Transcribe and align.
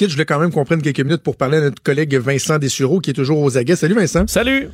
Je 0.00 0.06
voulais 0.06 0.24
quand 0.24 0.38
même 0.38 0.50
qu'on 0.50 0.64
prenne 0.64 0.82
quelques 0.82 1.00
minutes 1.00 1.22
pour 1.22 1.36
parler 1.36 1.58
à 1.58 1.60
notre 1.62 1.82
collègue 1.82 2.14
Vincent 2.16 2.58
Dessureau 2.58 3.00
qui 3.00 3.10
est 3.10 3.14
toujours 3.14 3.40
aux 3.40 3.56
aguets. 3.56 3.76
Salut 3.76 3.94
Vincent. 3.94 4.26
Salut. 4.26 4.68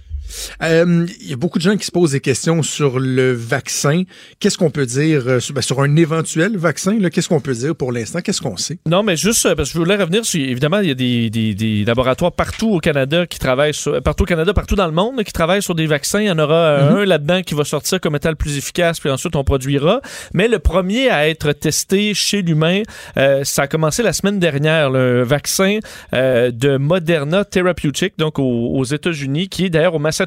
Euh, 0.62 1.06
il 1.20 1.30
y 1.30 1.32
a 1.32 1.36
beaucoup 1.36 1.58
de 1.58 1.62
gens 1.64 1.76
qui 1.76 1.86
se 1.86 1.90
posent 1.90 2.12
des 2.12 2.20
questions 2.20 2.62
sur 2.62 2.98
le 2.98 3.32
vaccin. 3.32 4.02
Qu'est-ce 4.38 4.58
qu'on 4.58 4.70
peut 4.70 4.86
dire 4.86 5.22
euh, 5.26 5.40
sur, 5.40 5.54
ben, 5.54 5.62
sur 5.62 5.80
un 5.80 5.96
éventuel 5.96 6.56
vaccin? 6.56 6.98
Qu'est-ce 7.10 7.28
qu'on 7.28 7.40
peut 7.40 7.54
dire 7.54 7.74
pour 7.74 7.92
l'instant? 7.92 8.20
Qu'est-ce 8.20 8.40
qu'on 8.40 8.56
sait? 8.56 8.78
Non, 8.86 9.02
mais 9.02 9.16
juste 9.16 9.46
euh, 9.46 9.54
parce 9.54 9.70
que 9.70 9.74
je 9.74 9.78
voulais 9.78 9.96
revenir 9.96 10.24
sur. 10.24 10.40
Évidemment, 10.40 10.78
il 10.80 10.88
y 10.88 10.90
a 10.90 10.94
des, 10.94 11.30
des- 11.30 11.54
des 11.54 11.84
laboratoires 11.84 12.32
partout 12.32 12.70
au 12.70 12.78
Canada 12.80 13.26
qui 13.26 13.38
travaillent 13.38 13.74
sur. 13.74 14.00
Partout 14.02 14.22
au 14.24 14.26
Canada, 14.26 14.52
partout 14.54 14.76
dans 14.76 14.86
le 14.86 14.92
monde, 14.92 15.22
qui 15.24 15.32
travaillent 15.32 15.62
sur 15.62 15.74
des 15.74 15.86
vaccins. 15.86 16.20
Il 16.20 16.26
y 16.26 16.30
en 16.30 16.38
aura 16.38 16.54
euh, 16.54 17.02
un 17.02 17.04
là-dedans 17.04 17.42
qui 17.42 17.54
va 17.54 17.64
sortir 17.64 18.00
comme 18.00 18.14
étant 18.16 18.30
le 18.30 18.34
plus 18.36 18.56
efficace, 18.56 19.00
puis 19.00 19.10
ensuite 19.10 19.34
on 19.36 19.44
produira. 19.44 20.00
Mais 20.34 20.48
le 20.48 20.58
premier 20.58 21.10
à 21.10 21.28
être 21.28 21.52
testé 21.52 22.14
chez 22.14 22.42
l'humain, 22.42 22.82
euh, 23.16 23.42
ça 23.44 23.62
a 23.62 23.66
commencé 23.66 24.02
la 24.02 24.12
semaine 24.12 24.38
dernière. 24.38 24.90
Le 24.90 25.22
vaccin 25.22 25.78
euh, 26.14 26.50
de 26.50 26.76
Moderna 26.76 27.44
Therapeutic, 27.44 28.14
donc 28.18 28.38
aux, 28.38 28.74
aux 28.76 28.84
États-Unis, 28.84 29.48
qui 29.48 29.65
est 29.66 29.70
d'ailleurs 29.70 29.94
au 29.94 29.98
Massachusetts 29.98 30.20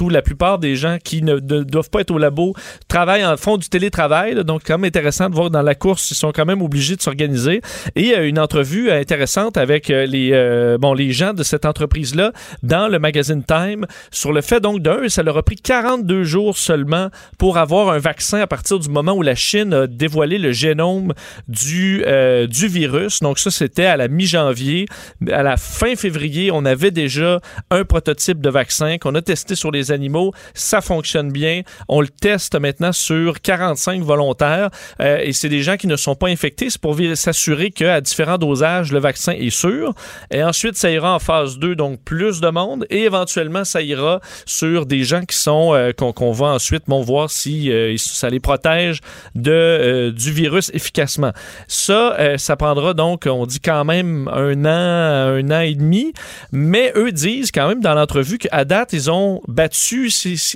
où 0.00 0.08
la 0.08 0.22
plupart 0.22 0.58
des 0.58 0.76
gens 0.76 0.98
qui 1.02 1.22
ne 1.22 1.38
doivent 1.38 1.90
pas 1.90 2.00
être 2.00 2.10
au 2.10 2.18
labo 2.18 2.54
travaillent 2.88 3.24
en 3.24 3.36
font 3.36 3.56
du 3.56 3.68
télétravail. 3.68 4.34
là. 4.34 4.42
donc, 4.42 4.62
quand 4.66 4.78
même 4.78 4.88
intéressant 4.88 5.28
de 5.28 5.34
voir 5.34 5.50
dans 5.50 5.62
la 5.62 5.74
course, 5.74 6.10
ils 6.10 6.14
sont 6.14 6.32
quand 6.32 6.44
même 6.44 6.62
obligés 6.62 6.96
de 6.96 7.02
s'organiser. 7.02 7.60
Et 7.94 8.14
euh, 8.14 8.28
une 8.28 8.38
entrevue 8.38 8.90
euh, 8.90 9.00
intéressante 9.00 9.56
avec 9.56 9.90
euh, 9.90 10.06
les, 10.06 10.30
euh, 10.32 10.78
bon, 10.78 10.94
les 10.94 11.12
gens 11.12 11.32
de 11.32 11.42
cette 11.42 11.64
entreprise-là 11.64 12.32
dans 12.62 12.88
le 12.88 12.98
magazine 12.98 13.42
Time 13.44 13.86
sur 14.10 14.32
le 14.32 14.40
fait, 14.40 14.60
donc, 14.60 14.80
d'un, 14.80 15.08
ça 15.08 15.22
leur 15.22 15.36
a 15.36 15.42
pris 15.42 15.56
42 15.56 16.24
jours 16.24 16.56
seulement 16.56 17.10
pour 17.38 17.58
avoir 17.58 17.90
un 17.90 17.98
vaccin 17.98 18.40
à 18.40 18.46
partir 18.46 18.78
du 18.78 18.88
moment 18.88 19.12
où 19.12 19.22
la 19.22 19.34
Chine 19.34 19.72
a 19.72 19.86
dévoilé 19.86 20.38
le 20.38 20.52
génome 20.52 21.12
du, 21.48 22.04
du 22.48 22.68
virus. 22.68 23.20
Donc, 23.20 23.38
ça, 23.38 23.50
c'était 23.50 23.86
à 23.86 23.96
la 23.96 24.08
mi-janvier. 24.08 24.86
À 25.30 25.42
la 25.42 25.56
fin 25.56 25.94
février, 25.96 26.50
on 26.52 26.64
avait 26.64 26.90
déjà 26.90 27.40
un 27.70 27.84
prototype 27.84 28.40
de 28.40 28.50
vaccin 28.50 28.98
qu'on 28.98 29.14
a 29.14 29.22
testé 29.22 29.35
sur 29.36 29.70
les 29.70 29.92
animaux. 29.92 30.32
Ça 30.54 30.80
fonctionne 30.80 31.30
bien. 31.30 31.62
On 31.88 32.00
le 32.00 32.08
teste 32.08 32.58
maintenant 32.58 32.92
sur 32.92 33.40
45 33.40 34.02
volontaires 34.02 34.70
euh, 35.00 35.18
et 35.22 35.32
c'est 35.32 35.48
des 35.48 35.62
gens 35.62 35.76
qui 35.76 35.86
ne 35.86 35.96
sont 35.96 36.14
pas 36.14 36.28
infectés. 36.28 36.70
C'est 36.70 36.80
pour 36.80 36.96
s'assurer 37.14 37.70
qu'à 37.70 38.00
différents 38.00 38.38
dosages, 38.38 38.92
le 38.92 38.98
vaccin 38.98 39.32
est 39.32 39.50
sûr. 39.50 39.94
Et 40.30 40.42
ensuite, 40.42 40.76
ça 40.76 40.90
ira 40.90 41.14
en 41.14 41.18
phase 41.18 41.58
2, 41.58 41.76
donc 41.76 42.00
plus 42.04 42.40
de 42.40 42.48
monde. 42.48 42.86
Et 42.90 43.02
éventuellement, 43.02 43.64
ça 43.64 43.82
ira 43.82 44.20
sur 44.44 44.86
des 44.86 45.04
gens 45.04 45.22
qui 45.22 45.36
sont 45.36 45.74
euh, 45.74 45.92
qu'on 45.92 46.32
va 46.32 46.46
ensuite 46.46 46.84
bon, 46.86 47.02
voir 47.02 47.30
si 47.30 47.70
euh, 47.70 47.94
ça 47.98 48.30
les 48.30 48.40
protège 48.40 49.00
du 49.34 50.32
virus 50.32 50.70
efficacement. 50.74 51.32
Ça, 51.68 52.36
ça 52.38 52.56
prendra 52.56 52.94
donc, 52.94 53.26
on 53.26 53.46
dit 53.46 53.60
quand 53.60 53.84
même 53.84 54.28
un 54.28 54.64
an, 54.64 55.36
un 55.36 55.50
an 55.50 55.60
et 55.60 55.74
demi. 55.74 56.12
Mais 56.52 56.92
eux 56.96 57.12
disent 57.12 57.50
quand 57.52 57.68
même 57.68 57.80
dans 57.80 57.94
l'entrevue 57.94 58.38
qu'à 58.38 58.64
date, 58.64 58.92
ils 58.92 59.10
ont 59.10 59.15
battu 59.48 60.10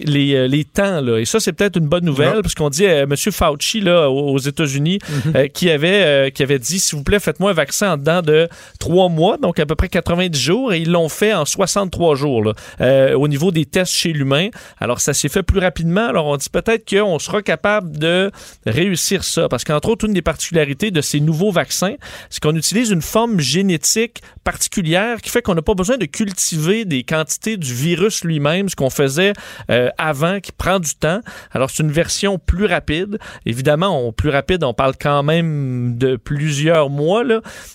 les, 0.05 0.35
euh, 0.35 0.47
les 0.49 0.65
temps. 0.65 1.01
Là. 1.01 1.19
Et 1.19 1.25
ça, 1.25 1.41
c'est 1.41 1.53
peut-être 1.53 1.77
une 1.77 1.87
bonne 1.89 2.05
nouvelle, 2.05 2.35
Non. 2.37 2.43
parce 2.43 2.55
qu'on 2.55 2.71
dit 2.71 2.87
euh, 2.87 3.05
M. 3.05 3.15
Fauci 3.17 3.81
là, 3.81 4.09
aux 4.11 4.39
États-Unis 4.39 4.99
euh, 5.35 5.47
qui, 5.49 5.71
avait, 5.71 6.03
euh, 6.05 6.31
qui 6.31 6.43
avait 6.43 6.59
dit, 6.59 6.79
s'il 6.79 6.99
vous 6.99 7.05
plaît, 7.05 7.21
faites-moi 7.21 7.51
un 7.51 7.55
vaccin 7.55 7.93
en 7.93 7.97
dedans 7.97 8.23
de 8.23 8.49
trois 8.79 9.09
mois, 9.09 9.37
donc 9.37 9.59
à 9.59 9.67
peu 9.67 9.75
près 9.75 9.89
90 9.89 10.39
jours, 10.41 10.73
et 10.73 10.81
ils 10.81 10.91
l'ont 10.91 11.09
fait 11.09 11.33
en 11.35 11.45
63 11.45 12.15
jours 12.17 12.45
là, 12.45 12.53
euh, 12.81 13.15
au 13.15 13.29
niveau 13.29 13.51
des 13.51 13.67
tests 13.67 13.93
chez 13.93 14.13
l'humain. 14.13 14.49
Alors, 14.79 15.01
ça 15.01 15.13
s'est 15.15 15.29
fait 15.29 15.43
plus 15.43 15.61
rapidement. 15.61 16.07
Alors, 16.09 16.27
on 16.27 16.37
dit 16.37 16.49
peut-être 16.51 16.89
qu'on 16.89 17.19
sera 17.19 17.43
capable 17.43 17.99
de 17.99 18.31
réussir 18.67 19.25
ça, 19.25 19.49
parce 19.49 19.65
qu'entre 19.65 19.89
autres, 19.91 20.07
une 20.07 20.13
des 20.15 20.23
particularités 20.23 20.91
de 20.91 21.01
ces 21.01 21.21
nouveaux 21.21 21.51
vaccins, 21.53 21.95
c'est 22.31 22.41
qu'on 22.43 22.57
utilise 22.57 22.91
une 22.91 23.03
forme 23.03 23.41
génétique 23.41 24.21
particulière 24.45 25.21
qui 25.21 25.31
fait 25.31 25.43
qu'on 25.43 25.55
n'a 25.55 25.63
pas 25.63 25.75
besoin 25.75 25.97
de 25.97 26.07
cultiver 26.07 26.85
des 26.85 27.03
quantités 27.03 27.57
du 27.57 27.73
virus 27.75 28.25
lui-même, 28.25 28.41
ce 28.69 28.77
qu'on 28.77 28.91
faisait 28.91 29.33
euh, 29.71 29.89
avant, 29.99 30.41
qui 30.41 30.53
prend 30.53 30.79
du 30.79 30.95
temps. 30.95 31.21
Alors, 31.53 31.71
c'est 31.71 31.83
une 31.83 31.93
version 31.93 32.39
plus 32.39 32.67
rapide. 32.67 33.19
Évidemment, 33.47 34.07
on, 34.07 34.13
plus 34.13 34.31
rapide, 34.31 34.65
on 34.65 34.75
parle 34.75 34.95
quand 35.01 35.23
même 35.23 35.97
de 35.99 36.17
plusieurs 36.17 36.91
mois, 36.91 37.23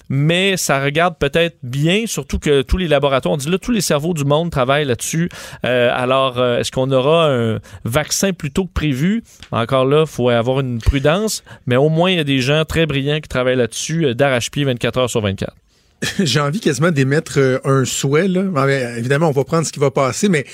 mais 0.10 0.58
ça 0.58 0.84
regarde 0.84 1.18
peut-être 1.18 1.58
bien, 1.64 2.06
surtout 2.08 2.40
que 2.40 2.62
tous 2.62 2.78
les 2.78 2.88
laboratoires, 2.88 3.34
on 3.34 3.38
dit 3.38 3.50
là, 3.50 3.58
tous 3.58 3.72
les 3.72 3.82
cerveaux 3.82 4.14
du 4.14 4.26
monde 4.26 4.52
travaillent 4.52 4.86
là-dessus. 4.86 5.30
Euh, 5.66 5.90
alors, 5.94 6.40
euh, 6.40 6.60
est-ce 6.60 6.72
qu'on 6.72 6.92
aura 6.92 7.30
un 7.30 7.60
vaccin 7.84 8.34
plus 8.34 8.52
tôt 8.52 8.66
que 8.66 8.74
prévu? 8.74 9.24
Encore 9.52 9.86
là, 9.86 10.02
il 10.02 10.08
faut 10.08 10.30
avoir 10.30 10.60
une 10.60 10.80
prudence, 10.80 11.44
mais 11.66 11.76
au 11.76 11.90
moins, 11.90 12.12
il 12.12 12.18
y 12.18 12.22
a 12.22 12.24
des 12.24 12.40
gens 12.40 12.66
très 12.66 12.86
brillants 12.86 13.20
qui 13.20 13.30
travaillent 13.30 13.56
là-dessus 13.56 14.16
d'arrache-pied 14.16 14.64
24 14.64 15.00
heures 15.00 15.10
sur 15.10 15.22
24. 15.22 15.54
J'ai 16.20 16.40
envie 16.40 16.60
quasiment 16.60 16.92
d'émettre 16.92 17.40
euh, 17.40 17.60
un 17.64 17.86
souhait. 17.86 18.28
Là. 18.28 18.44
Ben, 18.44 18.98
évidemment, 18.98 19.30
on 19.30 19.32
va 19.34 19.44
prendre 19.44 19.66
ce 19.66 19.72
qui 19.72 19.80
va 19.80 19.92
passer, 19.92 20.30
mais 20.30 20.46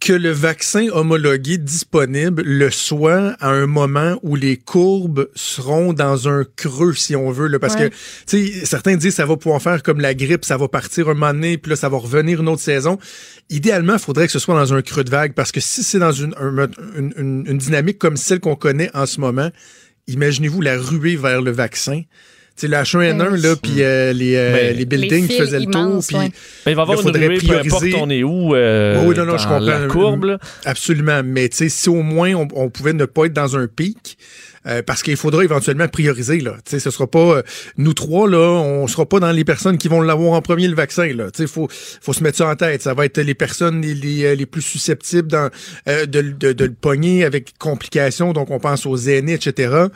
que 0.00 0.14
le 0.14 0.30
vaccin 0.30 0.86
homologué 0.92 1.58
disponible 1.58 2.40
le 2.42 2.70
soit 2.70 3.36
à 3.38 3.50
un 3.50 3.66
moment 3.66 4.18
où 4.22 4.34
les 4.34 4.56
courbes 4.56 5.28
seront 5.34 5.92
dans 5.92 6.26
un 6.26 6.44
creux, 6.56 6.94
si 6.94 7.14
on 7.14 7.30
veut. 7.30 7.48
Là, 7.48 7.58
parce 7.58 7.74
Ouais. 7.74 7.90
que, 7.90 7.94
tu 8.26 8.50
sais, 8.50 8.64
certains 8.64 8.96
disent 8.96 9.10
que 9.10 9.16
ça 9.16 9.26
va 9.26 9.36
pouvoir 9.36 9.60
faire 9.60 9.82
comme 9.82 10.00
la 10.00 10.14
grippe, 10.14 10.46
ça 10.46 10.56
va 10.56 10.68
partir 10.68 11.10
un 11.10 11.14
moment 11.14 11.34
donné, 11.34 11.58
puis 11.58 11.68
là, 11.68 11.76
ça 11.76 11.90
va 11.90 11.98
revenir 11.98 12.40
une 12.40 12.48
autre 12.48 12.62
saison. 12.62 12.98
Idéalement, 13.50 13.94
il 13.94 13.98
faudrait 13.98 14.24
que 14.24 14.32
ce 14.32 14.38
soit 14.38 14.54
dans 14.54 14.72
un 14.72 14.80
creux 14.80 15.04
de 15.04 15.10
vague, 15.10 15.34
parce 15.34 15.52
que 15.52 15.60
si 15.60 15.82
c'est 15.82 15.98
dans 15.98 16.12
une, 16.12 16.34
un- 16.40 16.68
une, 16.96 17.12
une- 17.18 17.44
une 17.46 17.58
dynamique 17.58 17.98
comme 17.98 18.16
celle 18.16 18.40
qu'on 18.40 18.56
connaît 18.56 18.90
en 18.94 19.04
ce 19.04 19.20
moment, 19.20 19.50
imaginez-vous 20.06 20.62
la 20.62 20.78
ruée 20.78 21.16
vers 21.16 21.42
le 21.42 21.50
vaccin. 21.50 22.02
Sais, 22.60 22.68
le 22.68 22.76
H1N1, 22.76 23.32
Oui. 23.32 23.40
là, 23.40 23.56
puis 23.56 23.82
euh, 23.82 24.12
les, 24.12 24.36
euh, 24.36 24.52
Ben, 24.52 24.76
les 24.76 24.84
buildings 24.84 25.22
Les 25.22 25.28
qui 25.28 25.38
faisaient 25.40 25.60
le 25.60 25.66
tour, 25.66 26.02
puis 26.06 26.16
ouais. 26.16 26.30
Mais 26.66 26.72
il 26.72 26.74
va 26.76 26.82
y 26.82 26.82
avoir 26.82 26.88
Là, 26.88 26.94
une 26.96 27.02
faudrait 27.02 27.26
ruée, 27.26 27.38
peu 27.38 27.54
importe 27.54 27.66
prioriser. 27.68 27.94
on 28.00 28.10
est 28.10 28.22
où 28.22 28.54
euh, 28.54 29.04
Oui, 29.06 29.14
non, 29.16 29.24
non, 29.24 29.38
je 29.38 29.44
dans 29.44 29.48
comprends. 29.58 29.58
la 29.60 29.86
courbe. 29.86 30.24
là? 30.24 30.38
Absolument. 30.64 31.22
Mais 31.24 31.48
tu 31.48 31.56
sais, 31.56 31.68
si 31.68 31.88
au 31.88 32.02
moins 32.02 32.34
on, 32.34 32.48
on 32.54 32.68
pouvait 32.70 32.92
ne 32.92 33.04
pas 33.06 33.24
être 33.26 33.32
dans 33.32 33.56
un 33.56 33.66
pic, 33.66 34.18
euh, 34.66 34.82
parce 34.82 35.02
qu'il 35.02 35.16
faudra 35.16 35.42
éventuellement 35.44 35.88
prioriser. 35.88 36.40
Là. 36.40 36.52
Tu 36.64 36.70
sais, 36.72 36.80
ce 36.80 36.90
sera 36.90 37.06
pas 37.06 37.18
euh, 37.38 37.42
nous 37.78 37.94
trois, 37.94 38.28
là, 38.28 38.38
on 38.38 38.86
sera 38.86 39.06
pas 39.06 39.18
dans 39.20 39.32
les 39.32 39.44
personnes 39.44 39.78
qui 39.78 39.88
vont 39.88 40.00
l'avoir 40.02 40.32
en 40.32 40.42
premier 40.42 40.68
le 40.68 40.74
vaccin. 40.74 41.06
Là. 41.14 41.30
Tu 41.30 41.42
sais, 41.42 41.46
faut, 41.46 41.68
faut 41.70 42.12
se 42.12 42.22
mettre 42.22 42.38
ça 42.38 42.48
en 42.48 42.56
tête. 42.56 42.82
Ça 42.82 42.94
va 42.94 43.04
être 43.06 43.18
les 43.20 43.34
personnes 43.34 43.80
les, 43.80 43.94
les, 43.94 44.24
euh, 44.24 44.34
les 44.34 44.46
plus 44.46 44.62
susceptibles 44.62 45.28
dans, 45.28 45.48
euh, 45.88 46.06
de, 46.06 46.20
de, 46.22 46.52
de 46.52 46.64
le 46.64 46.72
pogner 46.72 47.24
avec 47.24 47.54
complications. 47.58 48.32
Donc, 48.32 48.50
on 48.50 48.58
pense 48.58 48.84
aux 48.86 48.96
aînés, 48.96 49.32
etc. 49.34 49.86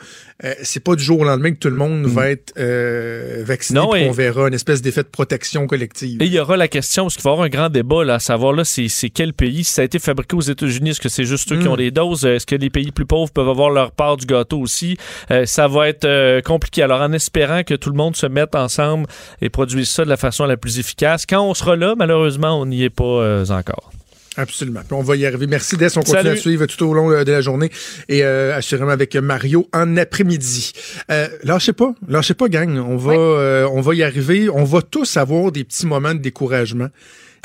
Euh, 0.43 0.53
c'est 0.63 0.83
pas 0.83 0.95
du 0.95 1.03
jour 1.03 1.19
au 1.19 1.23
lendemain 1.23 1.51
que 1.51 1.59
tout 1.59 1.69
le 1.69 1.75
monde 1.77 2.05
va 2.07 2.29
être 2.29 2.53
euh, 2.57 3.43
vacciné. 3.45 3.79
Mm. 3.79 3.83
Non, 3.83 3.95
et- 3.95 4.05
qu'on 4.07 4.11
verra 4.11 4.47
une 4.47 4.53
espèce 4.53 4.81
d'effet 4.81 5.03
de 5.03 5.07
protection 5.07 5.67
collective. 5.67 6.21
Et 6.21 6.25
il 6.25 6.33
y 6.33 6.39
aura 6.39 6.57
la 6.57 6.67
question, 6.67 7.03
parce 7.03 7.15
qu'il 7.15 7.23
va 7.23 7.29
y 7.29 7.33
avoir 7.33 7.45
un 7.45 7.49
grand 7.49 7.69
débat, 7.69 8.03
là, 8.03 8.15
à 8.15 8.19
savoir 8.19 8.53
là, 8.53 8.63
c'est, 8.65 8.87
c'est 8.87 9.09
quel 9.09 9.33
pays? 9.33 9.63
Si 9.63 9.71
ça 9.73 9.81
a 9.81 9.85
été 9.85 9.99
fabriqué 9.99 10.35
aux 10.35 10.41
États-Unis, 10.41 10.89
est-ce 10.91 11.01
que 11.01 11.09
c'est 11.09 11.25
juste 11.25 11.51
eux 11.51 11.57
qui 11.59 11.65
Mm. 11.67 11.71
ont 11.71 11.75
les 11.75 11.91
doses? 11.91 12.25
Est-ce 12.25 12.45
que 12.45 12.55
les 12.55 12.69
pays 12.69 12.91
plus 12.91 13.05
pauvres 13.05 13.31
peuvent 13.31 13.47
avoir 13.49 13.69
leur 13.69 13.91
part 13.91 14.17
du 14.17 14.25
gâteau? 14.25 14.54
Aussi? 14.59 14.97
Euh, 15.31 15.45
ça 15.45 15.67
va 15.67 15.87
être 15.87 16.05
euh, 16.05 16.41
compliqué. 16.41 16.83
Alors, 16.83 17.01
en 17.01 17.11
espérant 17.13 17.63
que 17.63 17.73
tout 17.73 17.89
le 17.89 17.97
monde 17.97 18.15
se 18.15 18.25
mette 18.25 18.55
ensemble 18.55 19.07
et 19.41 19.49
produise 19.49 19.89
ça 19.89 20.03
de 20.03 20.09
la 20.09 20.17
façon 20.17 20.45
la 20.45 20.57
plus 20.57 20.79
efficace. 20.79 21.25
Quand 21.25 21.41
on 21.41 21.53
sera 21.53 21.75
là, 21.75 21.95
malheureusement, 21.97 22.59
on 22.59 22.65
n'y 22.65 22.83
est 22.83 22.89
pas 22.89 23.03
euh, 23.03 23.45
encore. 23.49 23.94
Absolument. 24.37 24.81
Puis 24.81 24.93
on 24.93 25.01
va 25.01 25.15
y 25.15 25.25
arriver. 25.25 25.47
Merci 25.47 25.77
Des. 25.77 25.97
On 25.97 26.01
continue 26.01 26.17
Salut. 26.17 26.29
à 26.29 26.35
suivre 26.37 26.65
tout 26.65 26.85
au 26.85 26.93
long 26.93 27.11
euh, 27.11 27.23
de 27.23 27.31
la 27.31 27.41
journée 27.41 27.71
et 28.09 28.23
euh, 28.23 28.55
assurément 28.55 28.91
avec 28.91 29.15
Mario 29.15 29.67
en 29.73 29.97
après-midi. 29.97 30.73
Euh, 31.11 31.27
lâchez 31.43 31.73
pas, 31.73 31.93
lâchez 32.07 32.33
pas, 32.33 32.49
gang. 32.49 32.77
On 32.77 32.97
va, 32.97 33.13
euh, 33.13 33.67
on 33.71 33.81
va 33.81 33.95
y 33.95 34.03
arriver. 34.03 34.49
On 34.49 34.63
va 34.63 34.81
tous 34.81 35.17
avoir 35.17 35.51
des 35.51 35.63
petits 35.63 35.85
moments 35.85 36.13
de 36.13 36.19
découragement. 36.19 36.89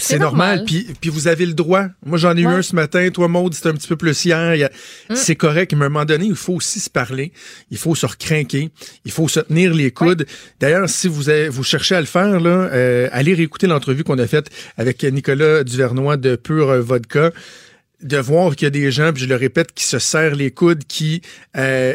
C'est 0.01 0.19
normal. 0.19 0.57
normal. 0.57 0.65
Puis, 0.67 0.87
puis 1.01 1.11
vous 1.11 1.29
avez 1.29 1.47
le 1.47 1.53
droit. 1.53 1.87
Moi, 2.05 2.19
j'en 2.19 2.37
ai 2.37 2.41
eu 2.41 2.47
un 2.47 2.63
ce 2.63 2.75
matin. 2.75 3.09
Toi, 3.11 3.29
Maude, 3.29 3.55
c'était 3.55 3.69
un 3.69 3.75
petit 3.75 3.89
peu 3.89 3.97
plus 3.97 4.25
hier. 4.25 4.69
Mm. 5.09 5.15
C'est 5.15 5.37
correct. 5.37 5.75
Mais 5.75 5.85
à 5.85 5.87
un 5.87 5.91
moment 5.91 6.05
donné, 6.05 6.27
il 6.27 6.35
faut 6.35 6.55
aussi 6.55 6.81
se 6.81 6.91
parler. 6.91 7.33
Il 7.71 7.77
faut 7.79 7.95
se 7.95 8.07
recrinquer. 8.07 8.71
Il 9.05 9.13
faut 9.13 9.29
se 9.29 9.41
tenir 9.41 9.75
les 9.75 9.91
coudes. 9.91 10.27
D'ailleurs, 10.59 10.89
si 10.89 11.09
vous 11.09 11.29
avez, 11.29 11.49
vous 11.49 11.65
cherchez 11.65 11.95
à 11.95 12.01
le 12.01 12.07
faire, 12.07 12.41
là, 12.41 12.71
euh, 12.73 13.09
allez 13.13 13.35
réécouter 13.35 13.67
l'entrevue 13.67 14.05
qu'on 14.05 14.19
a 14.19 14.27
faite 14.27 14.49
avec 14.77 15.03
Nicolas 15.05 15.65
Duvernois 15.65 16.17
de 16.17 16.37
Pure 16.37 16.80
Vodka 16.81 17.31
de 18.03 18.17
voir 18.17 18.57
qu'il 18.57 18.65
y 18.65 18.67
a 18.67 18.71
des 18.71 18.91
gens, 18.91 19.13
puis 19.13 19.25
je 19.25 19.29
le 19.29 19.37
répète, 19.37 19.73
qui 19.73 19.85
se 19.85 19.99
serrent 19.99 20.35
les 20.35 20.51
coudes, 20.51 20.85
qui 20.87 21.21
euh, 21.57 21.95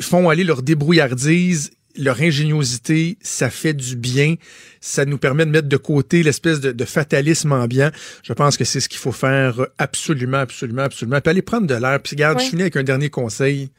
font 0.00 0.28
aller 0.28 0.44
leur 0.44 0.62
débrouillardise 0.62 1.72
leur 1.98 2.20
ingéniosité, 2.20 3.16
ça 3.22 3.50
fait 3.50 3.74
du 3.74 3.96
bien. 3.96 4.34
Ça 4.80 5.04
nous 5.04 5.18
permet 5.18 5.46
de 5.46 5.50
mettre 5.50 5.68
de 5.68 5.76
côté 5.76 6.22
l'espèce 6.22 6.60
de, 6.60 6.72
de, 6.72 6.84
fatalisme 6.84 7.52
ambiant. 7.52 7.90
Je 8.22 8.32
pense 8.32 8.56
que 8.56 8.64
c'est 8.64 8.80
ce 8.80 8.88
qu'il 8.88 8.98
faut 8.98 9.12
faire 9.12 9.66
absolument, 9.78 10.38
absolument, 10.38 10.82
absolument. 10.82 11.20
Puis 11.20 11.30
aller 11.30 11.42
prendre 11.42 11.66
de 11.66 11.74
l'air. 11.74 12.00
Puis 12.02 12.14
regarde, 12.16 12.38
Ouais. 12.38 12.44
je 12.44 12.50
finis 12.50 12.62
avec 12.62 12.76
un 12.76 12.82
dernier 12.82 13.10
conseil 13.10 13.70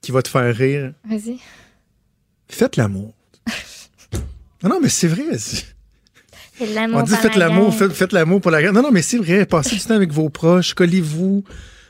qui 0.00 0.12
va 0.12 0.22
te 0.22 0.28
faire 0.28 0.54
rire. 0.54 0.92
Vas-y. 1.08 1.38
Faites 2.48 2.76
l'amour. 2.76 3.14
non, 4.62 4.70
non, 4.70 4.80
mais 4.80 4.88
c'est 4.88 5.08
vrai. 5.08 5.38
c'est- 5.38 5.64
Fais 5.66 5.68
de 5.68 5.72
l'amour 5.72 6.42
On 6.60 7.02
dit 7.02 7.16
faites 7.16 7.36
la 7.36 7.48
l'amour, 7.48 7.74
faites, 7.74 7.92
faites 7.92 8.12
l'amour 8.12 8.40
pour 8.40 8.50
la 8.50 8.62
gang. 8.62 8.72
Non, 8.72 8.82
non, 8.82 8.90
mais 8.92 9.02
c'est 9.02 9.18
vrai. 9.18 9.44
Passez 9.46 9.76
du 9.76 9.82
temps 9.82 9.94
avec 9.94 10.12
vos 10.12 10.28
proches, 10.28 10.74
collez-vous. 10.74 11.44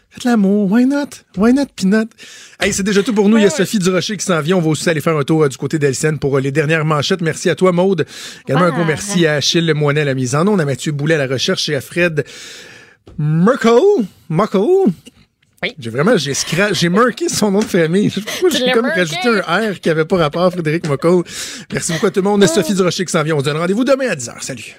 Faites 0.08 0.24
l'amour. 0.24 0.70
Why 0.70 0.86
not? 0.86 1.08
Why 1.36 1.52
not, 1.52 1.66
Pinot? 1.76 2.06
Hey, 2.60 2.72
c'est 2.72 2.82
déjà 2.82 3.02
tout 3.02 3.12
pour 3.12 3.28
nous. 3.28 3.36
Il 3.36 3.42
y 3.42 3.46
a 3.46 3.50
Sophie 3.50 3.78
Durocher 3.78 4.16
qui 4.16 4.24
s'en 4.24 4.40
vient. 4.40 4.56
On 4.56 4.60
va 4.60 4.68
aussi 4.68 4.88
aller 4.88 5.00
faire 5.00 5.16
un 5.16 5.24
tour 5.24 5.42
euh, 5.42 5.48
du 5.48 5.56
côté 5.56 5.78
d'Elsen 5.78 6.18
pour 6.18 6.36
euh, 6.36 6.40
les 6.40 6.52
dernières 6.52 6.84
manchettes. 6.84 7.20
Merci 7.20 7.50
à 7.50 7.56
toi, 7.56 7.72
Maude. 7.72 8.06
Également 8.48 8.66
un 8.66 8.70
gros 8.70 8.84
merci 8.84 9.26
à 9.26 9.34
Achille 9.34 9.72
Moinet 9.74 10.02
à 10.02 10.04
la 10.04 10.14
mise 10.14 10.34
en 10.34 10.46
onde, 10.46 10.60
à 10.60 10.64
Mathieu 10.64 10.92
Boulet 10.92 11.16
à 11.16 11.26
la 11.26 11.26
recherche 11.26 11.68
et 11.68 11.74
à 11.74 11.80
Fred 11.80 12.24
Merkel. 13.18 13.74
Merkel? 14.30 14.60
Oui. 15.64 15.74
J'ai 15.78 15.90
vraiment, 15.90 16.16
j'ai 16.16 16.32
scra- 16.32 16.72
j'ai 16.74 16.88
marqué 16.88 17.28
son 17.28 17.50
nom 17.50 17.60
de 17.60 17.64
famille. 17.64 18.10
J'ai 18.50 18.70
comme 18.72 18.82
marqué. 18.82 19.00
rajouté 19.00 19.28
un 19.46 19.72
R 19.72 19.80
qui 19.80 19.88
avait 19.90 20.04
pas 20.04 20.16
rapport 20.18 20.42
à 20.42 20.50
Frédéric 20.50 20.86
Mockel. 20.88 21.22
Merci 21.72 21.92
beaucoup 21.92 22.06
à 22.06 22.10
tout 22.10 22.20
le 22.20 22.28
monde. 22.28 22.46
Sophie 22.46 22.74
Durocher 22.74 23.04
qui 23.04 23.12
s'en 23.12 23.22
vient. 23.22 23.34
On 23.36 23.40
se 23.40 23.44
donne 23.44 23.56
rendez-vous 23.56 23.84
demain 23.84 24.08
à 24.10 24.14
10h. 24.14 24.42
Salut. 24.42 24.76